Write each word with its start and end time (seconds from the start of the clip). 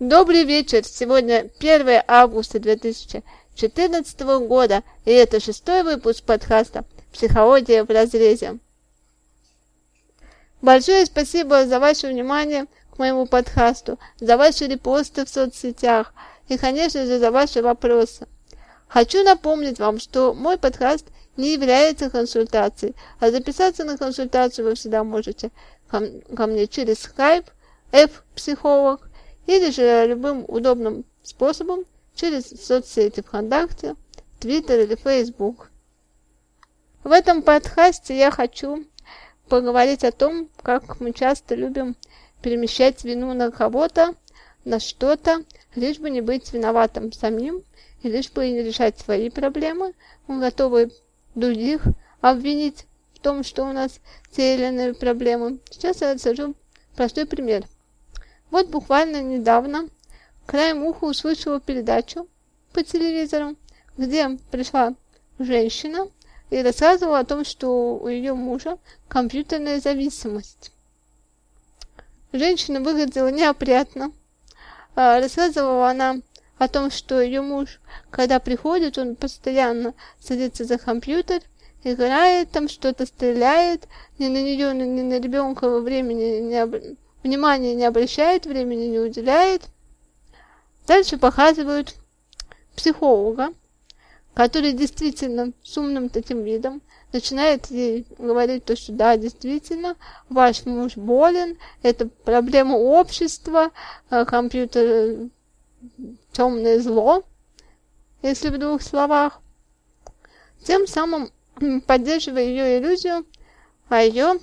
Добрый 0.00 0.42
вечер! 0.42 0.84
Сегодня 0.84 1.48
1 1.60 2.02
августа 2.08 2.58
2014 2.58 4.20
года, 4.44 4.82
и 5.04 5.12
это 5.12 5.38
шестой 5.38 5.84
выпуск 5.84 6.24
подкаста 6.24 6.84
«Психология 7.12 7.84
в 7.84 7.90
разрезе». 7.90 8.58
Большое 10.60 11.06
спасибо 11.06 11.64
за 11.64 11.78
ваше 11.78 12.08
внимание 12.08 12.66
к 12.90 12.98
моему 12.98 13.26
подкасту, 13.26 14.00
за 14.18 14.36
ваши 14.36 14.66
репосты 14.66 15.24
в 15.24 15.28
соцсетях 15.28 16.12
и, 16.48 16.58
конечно 16.58 17.06
же, 17.06 17.20
за 17.20 17.30
ваши 17.30 17.62
вопросы. 17.62 18.26
Хочу 18.88 19.22
напомнить 19.22 19.78
вам, 19.78 20.00
что 20.00 20.34
мой 20.34 20.58
подкаст 20.58 21.06
не 21.36 21.52
является 21.52 22.10
консультацией, 22.10 22.96
а 23.20 23.30
записаться 23.30 23.84
на 23.84 23.96
консультацию 23.96 24.64
вы 24.64 24.74
всегда 24.74 25.04
можете 25.04 25.52
ко, 25.86 26.02
ко 26.34 26.48
мне 26.48 26.66
через 26.66 26.96
Skype, 26.96 27.46
F-психолог, 27.92 29.08
или 29.46 29.70
же 29.70 30.06
любым 30.06 30.44
удобным 30.48 31.04
способом 31.22 31.84
через 32.14 32.48
соцсети 32.48 33.20
ВКонтакте, 33.20 33.96
Твиттер 34.40 34.80
или 34.80 34.94
Фейсбук. 34.94 35.70
В 37.02 37.12
этом 37.12 37.42
подкасте 37.42 38.16
я 38.16 38.30
хочу 38.30 38.84
поговорить 39.48 40.04
о 40.04 40.12
том, 40.12 40.48
как 40.62 41.00
мы 41.00 41.12
часто 41.12 41.54
любим 41.54 41.96
перемещать 42.42 43.04
вину 43.04 43.34
на 43.34 43.50
кого-то, 43.50 44.14
на 44.64 44.80
что-то, 44.80 45.44
лишь 45.74 45.98
бы 45.98 46.10
не 46.10 46.20
быть 46.20 46.52
виноватым 46.52 47.12
самим, 47.12 47.62
и 48.02 48.08
лишь 48.08 48.30
бы 48.30 48.48
не 48.48 48.62
решать 48.62 48.98
свои 48.98 49.30
проблемы, 49.30 49.94
мы 50.26 50.40
готовы 50.40 50.90
других 51.34 51.82
обвинить 52.20 52.86
в 53.14 53.20
том, 53.20 53.42
что 53.42 53.64
у 53.64 53.72
нас 53.72 54.00
те 54.30 54.54
или 54.54 54.66
иные 54.66 54.94
проблемы. 54.94 55.58
Сейчас 55.70 56.00
я 56.00 56.14
расскажу 56.14 56.54
простой 56.96 57.26
пример. 57.26 57.64
Вот 58.54 58.68
буквально 58.68 59.20
недавно 59.20 59.88
краем 60.46 60.84
уха 60.84 61.06
услышала 61.06 61.58
передачу 61.58 62.28
по 62.72 62.84
телевизору, 62.84 63.56
где 63.96 64.38
пришла 64.52 64.94
женщина 65.40 66.06
и 66.50 66.62
рассказывала 66.62 67.18
о 67.18 67.24
том, 67.24 67.44
что 67.44 67.96
у 67.96 68.06
ее 68.06 68.32
мужа 68.34 68.78
компьютерная 69.08 69.80
зависимость. 69.80 70.70
Женщина 72.32 72.80
выглядела 72.80 73.26
неопрятно. 73.26 74.12
А, 74.94 75.18
рассказывала 75.18 75.90
она 75.90 76.18
о 76.56 76.68
том, 76.68 76.92
что 76.92 77.20
ее 77.20 77.40
муж, 77.40 77.80
когда 78.10 78.38
приходит, 78.38 78.98
он 78.98 79.16
постоянно 79.16 79.94
садится 80.20 80.64
за 80.64 80.78
компьютер, 80.78 81.42
играет 81.82 82.52
там, 82.52 82.68
что-то 82.68 83.04
стреляет, 83.04 83.88
ни 84.20 84.28
на 84.28 84.40
нее, 84.40 84.72
ни 84.72 85.02
на 85.02 85.18
ребенка 85.18 85.80
времени 85.80 86.38
не, 86.38 86.54
об... 86.54 86.76
внимания 87.24 87.74
не 87.74 87.84
обращает, 87.84 88.46
времени 88.46 88.84
не 88.84 89.00
уделяет. 89.00 89.62
Дальше 90.86 91.16
показывают 91.16 91.94
психолога, 92.76 93.52
который 94.34 94.72
действительно 94.72 95.52
с 95.62 95.76
умным 95.78 96.08
таким 96.08 96.44
видом 96.44 96.82
начинает 97.12 97.70
ей 97.70 98.06
говорить 98.18 98.64
то, 98.64 98.76
что 98.76 98.92
да, 98.92 99.16
действительно, 99.16 99.96
ваш 100.28 100.66
муж 100.66 100.96
болен, 100.96 101.56
это 101.82 102.08
проблема 102.08 102.74
общества, 102.74 103.70
а 104.10 104.24
компьютер 104.24 105.30
темное 106.32 106.80
зло, 106.80 107.24
если 108.22 108.48
в 108.48 108.58
двух 108.58 108.82
словах, 108.82 109.40
тем 110.64 110.86
самым 110.86 111.30
поддерживая 111.86 112.44
ее 112.44 112.78
иллюзию 112.78 113.24
о 113.88 114.02
ее 114.02 114.40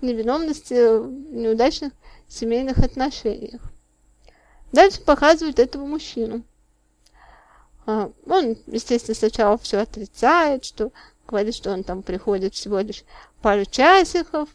невиновности 0.00 0.98
в 0.98 1.08
неудачных 1.32 1.92
семейных 2.32 2.78
отношениях. 2.78 3.60
Дальше 4.72 5.00
показывают 5.02 5.58
этого 5.58 5.86
мужчину. 5.86 6.42
А, 7.86 8.10
он, 8.26 8.56
естественно, 8.66 9.14
сначала 9.14 9.58
все 9.58 9.78
отрицает, 9.78 10.64
что 10.64 10.92
говорит, 11.26 11.54
что 11.54 11.72
он 11.72 11.84
там 11.84 12.02
приходит 12.02 12.54
всего 12.54 12.78
лишь 12.78 13.04
пару 13.42 13.64
часиков, 13.64 14.48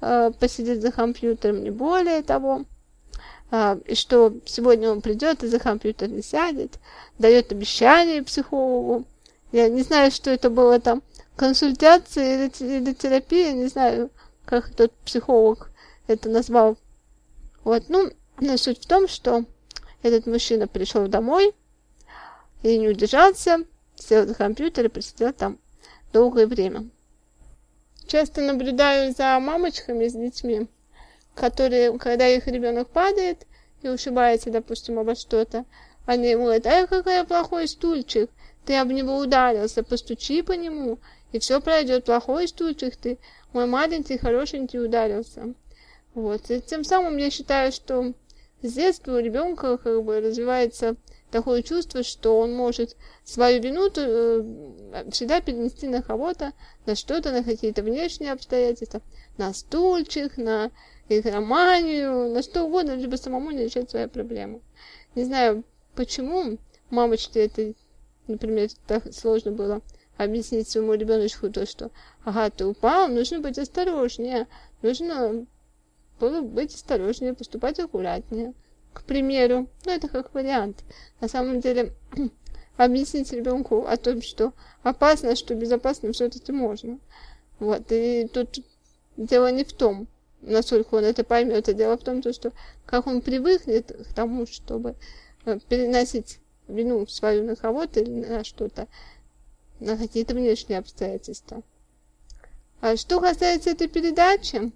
а, 0.00 0.30
посидит 0.30 0.82
за 0.82 0.92
компьютером, 0.92 1.62
не 1.62 1.70
более 1.70 2.22
того. 2.22 2.64
А, 3.50 3.78
и 3.86 3.94
что 3.94 4.34
сегодня 4.44 4.90
он 4.90 5.00
придет 5.00 5.42
и 5.42 5.48
за 5.48 5.58
компьютер 5.58 6.08
не 6.08 6.22
сядет, 6.22 6.78
дает 7.18 7.52
обещание 7.52 8.22
психологу. 8.22 9.04
Я 9.52 9.68
не 9.68 9.82
знаю, 9.82 10.10
что 10.10 10.30
это 10.30 10.50
было 10.50 10.80
там, 10.80 11.02
консультация 11.36 12.46
или, 12.46 12.52
или 12.60 12.92
терапия, 12.92 13.52
не 13.52 13.68
знаю, 13.68 14.10
как 14.44 14.74
тот 14.74 14.92
психолог 15.04 15.70
это 16.06 16.28
назвал. 16.28 16.76
Вот, 17.66 17.88
ну, 17.88 18.12
суть 18.58 18.84
в 18.84 18.86
том, 18.86 19.08
что 19.08 19.44
этот 20.00 20.26
мужчина 20.26 20.68
пришел 20.68 21.08
домой 21.08 21.52
и 22.62 22.78
не 22.78 22.88
удержался, 22.88 23.64
сел 23.96 24.24
за 24.24 24.34
компьютер 24.34 24.84
и 24.84 24.88
просидел 24.88 25.32
там 25.32 25.58
долгое 26.12 26.46
время. 26.46 26.88
Часто 28.06 28.40
наблюдаю 28.42 29.12
за 29.12 29.36
мамочками 29.40 30.06
с 30.06 30.12
детьми, 30.12 30.68
которые, 31.34 31.98
когда 31.98 32.28
их 32.28 32.46
ребенок 32.46 32.88
падает 32.90 33.48
и 33.82 33.88
ушибается, 33.88 34.52
допустим, 34.52 35.00
обо 35.00 35.16
что-то, 35.16 35.64
они 36.06 36.28
ему 36.28 36.44
говорят, 36.44 36.66
ай, 36.66 36.86
какой 36.86 37.24
плохой 37.24 37.66
стульчик, 37.66 38.30
ты 38.64 38.76
об 38.76 38.92
него 38.92 39.18
ударился, 39.18 39.82
постучи 39.82 40.42
по 40.42 40.52
нему, 40.52 41.00
и 41.32 41.40
все 41.40 41.60
пройдет, 41.60 42.04
плохой 42.04 42.46
стульчик 42.46 42.94
ты, 42.94 43.18
мой 43.52 43.66
маленький, 43.66 44.18
хорошенький 44.18 44.78
ударился. 44.78 45.52
Вот, 46.16 46.50
и 46.50 46.62
тем 46.62 46.82
самым 46.82 47.18
я 47.18 47.28
считаю, 47.28 47.70
что 47.70 48.14
с 48.62 48.72
детства 48.72 49.16
у 49.16 49.18
ребенка 49.18 49.76
как 49.76 50.02
бы 50.02 50.18
развивается 50.18 50.96
такое 51.30 51.60
чувство, 51.60 52.02
что 52.02 52.40
он 52.40 52.54
может 52.54 52.96
свою 53.22 53.60
вину 53.60 53.90
э, 53.94 55.10
всегда 55.10 55.42
перенести 55.42 55.86
на 55.86 56.00
кого-то, 56.00 56.54
на 56.86 56.94
что-то, 56.94 57.32
на 57.32 57.44
какие-то 57.44 57.82
внешние 57.82 58.32
обстоятельства, 58.32 59.02
на 59.36 59.52
стульчик, 59.52 60.38
на 60.38 60.70
игроманию, 61.10 62.32
на 62.32 62.42
что 62.42 62.64
угодно, 62.64 62.96
либо 62.96 63.16
самому 63.16 63.50
не 63.50 63.64
решать 63.64 63.90
свои 63.90 64.06
проблемы. 64.06 64.62
Не 65.14 65.24
знаю, 65.24 65.64
почему 65.94 66.56
мамочке 66.88 67.44
это, 67.44 67.74
например, 68.26 68.70
так 68.86 69.12
сложно 69.12 69.52
было 69.52 69.82
объяснить 70.16 70.70
своему 70.70 70.94
ребеночку 70.94 71.50
то, 71.50 71.66
что 71.66 71.90
ага, 72.24 72.48
ты 72.48 72.64
упал, 72.64 73.06
нужно 73.08 73.40
быть 73.40 73.58
осторожнее, 73.58 74.46
нужно 74.80 75.44
было 76.18 76.40
быть 76.40 76.74
осторожнее, 76.74 77.34
поступать 77.34 77.78
аккуратнее. 77.78 78.54
К 78.92 79.02
примеру, 79.02 79.68
ну 79.84 79.92
это 79.92 80.08
как 80.08 80.32
вариант. 80.34 80.84
На 81.20 81.28
самом 81.28 81.60
деле, 81.60 81.92
объяснить 82.76 83.32
ребенку 83.32 83.84
о 83.86 83.96
том, 83.96 84.22
что 84.22 84.52
опасно, 84.82 85.36
что 85.36 85.54
безопасно 85.54 86.12
все-таки 86.12 86.52
можно. 86.52 86.98
Вот, 87.58 87.84
и 87.90 88.28
тут 88.32 88.58
дело 89.16 89.50
не 89.50 89.64
в 89.64 89.72
том, 89.72 90.08
насколько 90.42 90.94
он 90.94 91.04
это 91.04 91.24
поймет, 91.24 91.68
а 91.68 91.72
дело 91.72 91.96
в 91.96 92.04
том, 92.04 92.22
что 92.22 92.52
как 92.84 93.06
он 93.06 93.20
привыкнет 93.20 93.92
к 93.92 94.14
тому, 94.14 94.46
чтобы 94.46 94.94
э, 95.44 95.58
переносить 95.68 96.40
вину 96.68 97.06
свою 97.06 97.44
на 97.44 97.56
кого-то 97.56 98.00
или 98.00 98.24
на 98.24 98.44
что-то, 98.44 98.88
на 99.80 99.96
какие-то 99.96 100.34
внешние 100.34 100.78
обстоятельства. 100.78 101.62
А 102.80 102.96
что 102.96 103.20
касается 103.20 103.70
этой 103.70 103.88
передачи, 103.88 104.72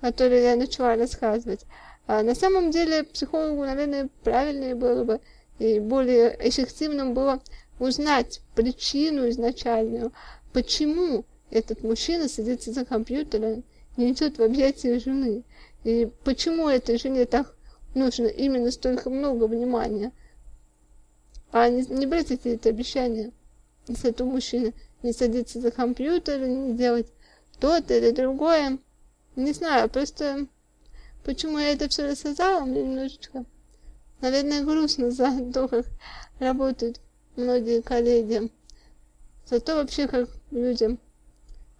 которую 0.00 0.42
я 0.42 0.56
начала 0.56 0.96
рассказывать, 0.96 1.64
а 2.06 2.22
на 2.22 2.34
самом 2.34 2.70
деле 2.70 3.04
психологу, 3.04 3.62
наверное, 3.62 4.08
правильнее 4.24 4.74
было 4.74 5.04
бы 5.04 5.20
и 5.58 5.78
более 5.78 6.36
эффективным 6.40 7.14
было 7.14 7.40
узнать 7.78 8.40
причину 8.54 9.28
изначальную, 9.28 10.12
почему 10.52 11.24
этот 11.50 11.82
мужчина 11.82 12.28
садится 12.28 12.72
за 12.72 12.84
компьютером, 12.84 13.64
не 13.96 14.12
идет 14.12 14.38
в 14.38 14.42
объятия 14.42 14.98
жены, 14.98 15.44
и 15.84 16.10
почему 16.24 16.68
этой 16.68 16.98
жене 16.98 17.26
так 17.26 17.54
нужно 17.94 18.26
именно 18.26 18.70
столько 18.70 19.10
много 19.10 19.44
внимания, 19.44 20.12
а 21.52 21.68
не, 21.68 21.82
не 21.86 22.06
брать 22.06 22.28
какие-то 22.28 22.68
обещания. 22.68 23.32
С 23.88 24.04
этого 24.04 24.28
мужчины, 24.28 24.72
не 25.02 25.12
садиться 25.12 25.60
за 25.60 25.70
компьютер, 25.70 26.40
не 26.46 26.74
делать 26.74 27.08
то-то 27.58 27.96
или 27.96 28.10
другое. 28.10 28.78
Не 29.40 29.54
знаю, 29.54 29.88
просто 29.88 30.48
почему 31.24 31.56
я 31.58 31.72
это 31.72 31.88
все 31.88 32.06
рассказала, 32.06 32.62
мне 32.66 32.82
немножечко, 32.82 33.46
наверное, 34.20 34.62
грустно 34.62 35.10
за 35.10 35.50
то, 35.50 35.66
как 35.66 35.86
работают 36.38 37.00
многие 37.36 37.80
коллеги. 37.80 38.52
За 39.46 39.60
то 39.60 39.76
вообще, 39.76 40.08
как 40.08 40.28
люди 40.50 40.98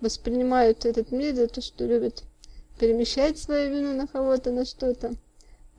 воспринимают 0.00 0.84
этот 0.84 1.10
мир, 1.10 1.34
за 1.34 1.48
то, 1.48 1.60
что 1.60 1.84
любят 1.84 2.22
перемещать 2.78 3.38
свою 3.38 3.74
вину 3.74 3.92
на 3.92 4.06
кого-то, 4.06 4.52
на 4.52 4.64
что-то. 4.64 5.14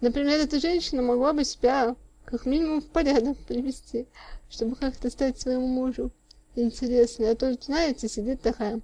Например, 0.02 0.38
эта 0.38 0.60
женщина 0.60 1.02
могла 1.02 1.32
бы 1.32 1.46
себя 1.46 1.96
как 2.25 2.46
минимум 2.46 2.82
в 2.82 2.88
порядок 2.88 3.38
привести, 3.48 4.06
чтобы 4.50 4.75
как-то 4.75 5.10
стать 5.10 5.40
своему 5.40 5.68
мужу 5.68 6.12
интересной. 6.56 7.32
А 7.32 7.36
то, 7.36 7.54
знаете, 7.54 8.10
сидит 8.10 8.42
такая 8.42 8.82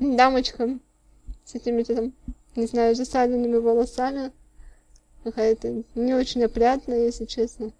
дамочка 0.00 0.80
с 1.48 1.54
этими 1.54 1.82
там, 1.82 2.12
не 2.56 2.66
знаю, 2.66 2.94
засаленными 2.94 3.56
волосами, 3.56 4.32
какая-то 5.24 5.82
не 5.94 6.12
очень 6.12 6.44
опрятная, 6.44 7.06
если 7.06 7.24
честно, 7.24 7.72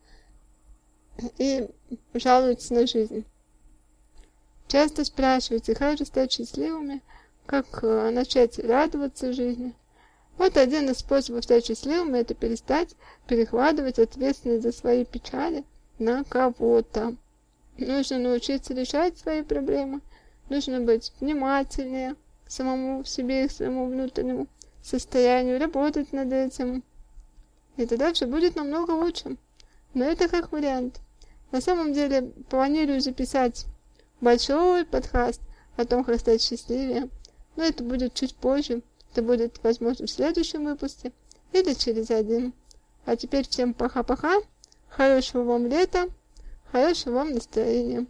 и 1.36 1.68
жалуются 2.14 2.72
на 2.72 2.86
жизнь. 2.86 3.26
Часто 4.68 5.04
спрашиваете, 5.04 5.74
как 5.74 5.98
же 5.98 6.06
стать 6.06 6.32
счастливыми, 6.32 7.02
как 7.44 7.66
э, 7.82 8.10
начать 8.10 8.58
радоваться 8.58 9.34
жизни. 9.34 9.74
Вот 10.38 10.56
один 10.56 10.88
из 10.88 10.98
способов 10.98 11.44
стать 11.44 11.66
счастливым– 11.66 12.14
это 12.14 12.32
перестать 12.34 12.94
перекладывать 13.26 13.98
ответственность 13.98 14.62
за 14.62 14.72
свои 14.72 15.04
печали 15.04 15.64
на 15.98 16.24
кого-то. 16.24 17.16
Нужно 17.76 18.18
научиться 18.18 18.72
решать 18.72 19.18
свои 19.18 19.42
проблемы, 19.42 20.00
нужно 20.48 20.80
быть 20.80 21.12
внимательнее 21.20 22.16
самому 22.48 23.04
себе 23.04 23.44
и 23.44 23.48
своему 23.48 23.86
внутреннему 23.86 24.48
состоянию, 24.82 25.60
работать 25.60 26.12
над 26.12 26.32
этим. 26.32 26.82
И 27.76 27.86
тогда 27.86 28.12
все 28.12 28.26
будет 28.26 28.56
намного 28.56 28.92
лучше. 28.92 29.36
Но 29.94 30.04
это 30.04 30.28
как 30.28 30.50
вариант. 30.50 31.00
На 31.52 31.60
самом 31.60 31.92
деле 31.92 32.32
планирую 32.50 33.00
записать 33.00 33.66
большой 34.20 34.84
подкаст 34.84 35.40
о 35.76 35.84
том, 35.84 36.04
как 36.04 36.18
стать 36.20 36.42
счастливее. 36.42 37.08
Но 37.56 37.62
это 37.62 37.84
будет 37.84 38.14
чуть 38.14 38.34
позже. 38.34 38.82
Это 39.12 39.22
будет, 39.22 39.60
возможно, 39.62 40.06
в 40.06 40.10
следующем 40.10 40.64
выпуске 40.64 41.12
или 41.52 41.74
через 41.74 42.10
один. 42.10 42.52
А 43.04 43.16
теперь 43.16 43.48
всем 43.48 43.72
пока-пока, 43.72 44.40
хорошего 44.88 45.44
вам 45.44 45.66
лета, 45.66 46.08
хорошего 46.70 47.14
вам 47.14 47.32
настроения. 47.32 48.06